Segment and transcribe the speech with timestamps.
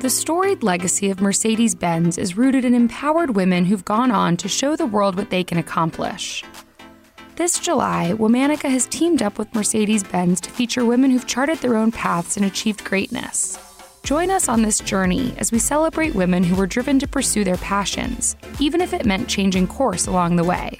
[0.00, 4.48] The storied legacy of Mercedes Benz is rooted in empowered women who've gone on to
[4.48, 6.44] show the world what they can accomplish.
[7.34, 11.76] This July, Womanica has teamed up with Mercedes Benz to feature women who've charted their
[11.76, 13.58] own paths and achieved greatness.
[14.04, 17.56] Join us on this journey as we celebrate women who were driven to pursue their
[17.56, 20.78] passions, even if it meant changing course along the way.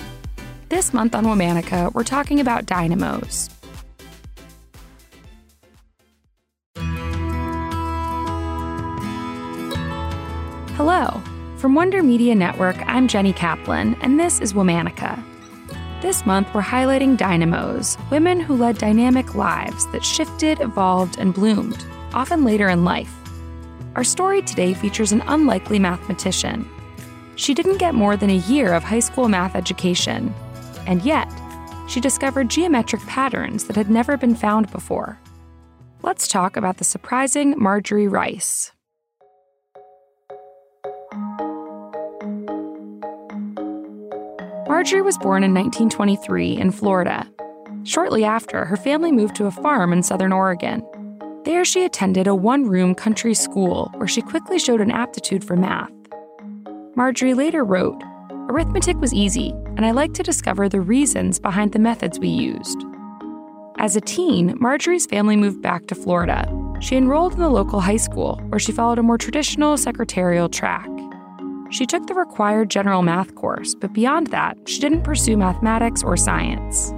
[0.69, 3.51] This month on Womanica, we're talking about dynamos.
[10.79, 11.21] Hello.
[11.57, 15.21] From Wonder Media Network, I'm Jenny Kaplan, and this is Womanica.
[16.03, 21.85] This month, we're highlighting dynamos, women who led dynamic lives that shifted, evolved, and bloomed,
[22.15, 23.13] often later in life.
[23.97, 26.65] Our story today features an unlikely mathematician.
[27.35, 30.33] She didn't get more than a year of high school math education,
[30.87, 31.29] and yet,
[31.89, 35.19] she discovered geometric patterns that had never been found before.
[36.03, 38.71] Let's talk about the surprising Marjorie Rice.
[44.79, 47.29] Marjorie was born in 1923 in Florida.
[47.83, 50.87] Shortly after, her family moved to a farm in southern Oregon.
[51.45, 55.57] There, she attended a one room country school where she quickly showed an aptitude for
[55.57, 55.91] math.
[56.95, 58.01] Marjorie later wrote
[58.49, 62.81] Arithmetic was easy, and I liked to discover the reasons behind the methods we used.
[63.79, 66.47] As a teen, Marjorie's family moved back to Florida.
[66.79, 70.89] She enrolled in the local high school, where she followed a more traditional secretarial track.
[71.71, 76.17] She took the required general math course, but beyond that, she didn't pursue mathematics or
[76.17, 76.93] science.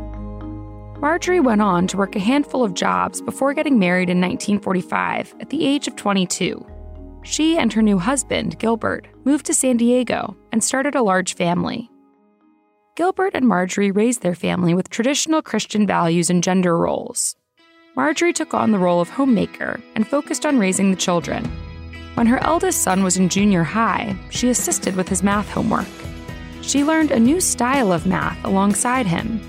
[1.00, 5.48] Marjorie went on to work a handful of jobs before getting married in 1945 at
[5.48, 6.64] the age of 22.
[7.22, 11.90] She and her new husband, Gilbert, moved to San Diego and started a large family.
[12.96, 17.34] Gilbert and Marjorie raised their family with traditional Christian values and gender roles.
[17.96, 21.50] Marjorie took on the role of homemaker and focused on raising the children,
[22.20, 25.86] when her eldest son was in junior high, she assisted with his math homework.
[26.60, 29.40] She learned a new style of math alongside him.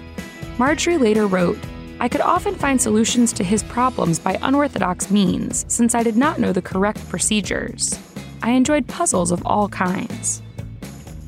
[0.58, 1.60] Marjorie later wrote,
[2.00, 6.40] I could often find solutions to his problems by unorthodox means, since I did not
[6.40, 8.00] know the correct procedures.
[8.42, 10.42] I enjoyed puzzles of all kinds.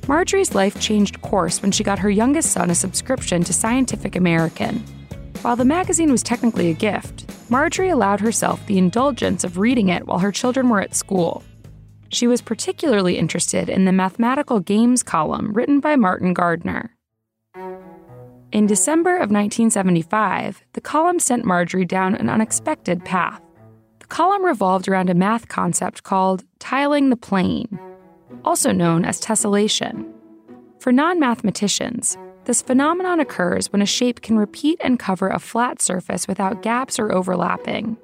[0.08, 4.78] Marjorie's life changed course when she got her youngest son a subscription to Scientific American.
[5.42, 7.23] While the magazine was technically a gift,
[7.53, 11.44] Marjorie allowed herself the indulgence of reading it while her children were at school.
[12.09, 16.96] She was particularly interested in the mathematical games column written by Martin Gardner.
[18.52, 23.40] In December of 1975, the column sent Marjorie down an unexpected path.
[24.00, 27.78] The column revolved around a math concept called tiling the plane,
[28.44, 30.12] also known as tessellation.
[30.80, 35.81] For non mathematicians, this phenomenon occurs when a shape can repeat and cover a flat
[35.81, 37.98] surface without gaps or overlapping.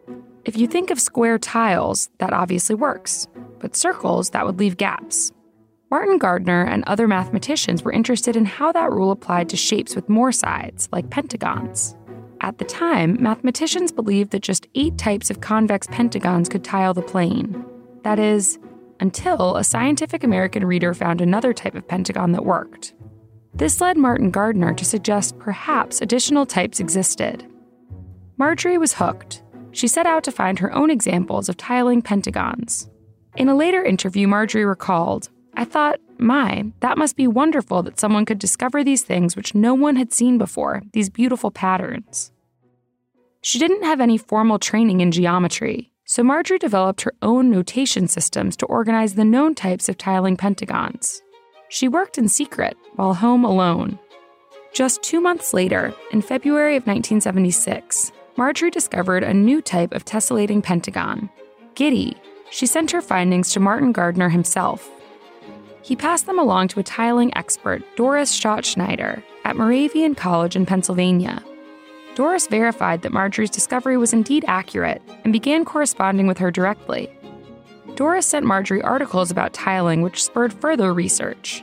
[0.46, 3.28] If you think of square tiles, that obviously works,
[3.60, 5.32] but circles, that would leave gaps.
[5.92, 10.08] Martin Gardner and other mathematicians were interested in how that rule applied to shapes with
[10.08, 11.96] more sides, like pentagons.
[12.42, 17.02] At the time, mathematicians believed that just eight types of convex pentagons could tile the
[17.02, 17.66] plane.
[18.04, 18.60] That is,
[19.00, 22.94] until a Scientific American reader found another type of pentagon that worked.
[23.54, 27.46] This led Martin Gardner to suggest perhaps additional types existed.
[28.38, 29.44] Marjorie was hooked.
[29.72, 32.90] She set out to find her own examples of tiling pentagons.
[33.36, 38.26] In a later interview, Marjorie recalled, I thought, my, that must be wonderful that someone
[38.26, 42.32] could discover these things which no one had seen before, these beautiful patterns.
[43.42, 48.58] She didn't have any formal training in geometry, so Marjorie developed her own notation systems
[48.58, 51.22] to organize the known types of tiling pentagons.
[51.70, 54.00] She worked in secret while home alone.
[54.74, 60.64] Just two months later, in February of 1976, Marjorie discovered a new type of tessellating
[60.64, 61.30] pentagon.
[61.76, 62.18] Giddy,
[62.50, 64.90] she sent her findings to Martin Gardner himself.
[65.82, 71.44] He passed them along to a tiling expert, Doris Schattschneider, at Moravian College in Pennsylvania.
[72.16, 77.10] Doris verified that Marjorie's discovery was indeed accurate and began corresponding with her directly.
[78.00, 81.62] Doris sent Marjorie articles about tiling, which spurred further research.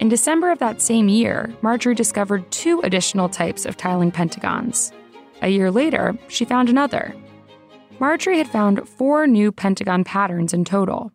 [0.00, 4.92] In December of that same year, Marjorie discovered two additional types of tiling pentagons.
[5.40, 7.14] A year later, she found another.
[8.00, 11.12] Marjorie had found four new pentagon patterns in total.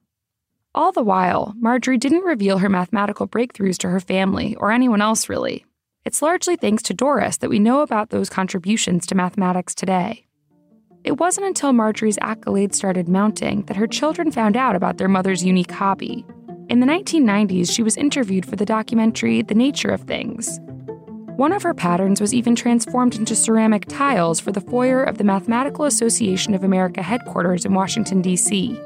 [0.74, 5.28] All the while, Marjorie didn't reveal her mathematical breakthroughs to her family or anyone else
[5.28, 5.66] really.
[6.06, 10.27] It's largely thanks to Doris that we know about those contributions to mathematics today.
[11.08, 15.42] It wasn't until Marjorie's accolades started mounting that her children found out about their mother's
[15.42, 16.26] unique hobby.
[16.68, 20.60] In the 1990s, she was interviewed for the documentary The Nature of Things.
[21.38, 25.24] One of her patterns was even transformed into ceramic tiles for the foyer of the
[25.24, 28.78] Mathematical Association of America headquarters in Washington, D.C.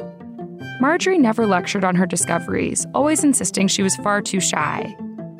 [0.79, 4.95] Marjorie never lectured on her discoveries, always insisting she was far too shy.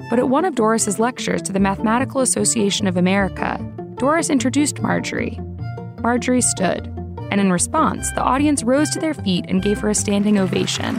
[0.10, 3.60] But at one of Doris's lectures to the Mathematical Association of America,
[3.98, 5.40] Doris introduced Marjorie.
[6.02, 6.88] Marjorie stood,
[7.30, 10.96] and in response, the audience rose to their feet and gave her a standing ovation.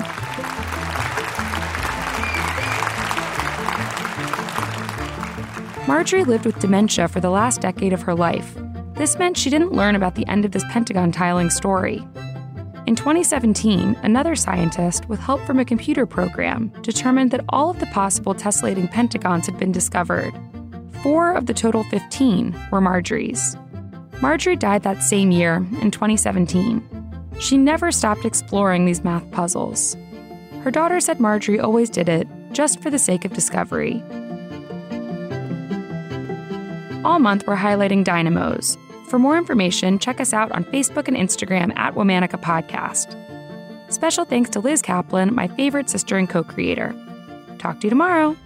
[5.89, 8.57] Marjorie lived with dementia for the last decade of her life.
[8.95, 12.07] This meant she didn't learn about the end of this Pentagon tiling story.
[12.87, 17.87] In 2017, another scientist, with help from a computer program, determined that all of the
[17.87, 20.33] possible tessellating pentagons had been discovered.
[21.03, 23.57] Four of the total 15 were Marjorie's.
[24.23, 26.81] Marjorie died that same year, in 2017.
[27.41, 29.97] She never stopped exploring these math puzzles.
[30.63, 34.01] Her daughter said Marjorie always did it just for the sake of discovery.
[37.05, 38.79] All month, we're highlighting dynamos.
[39.09, 43.19] For more information, check us out on Facebook and Instagram at Womanica Podcast.
[43.93, 46.95] Special thanks to Liz Kaplan, my favorite sister and co creator.
[47.59, 48.37] Talk to you tomorrow.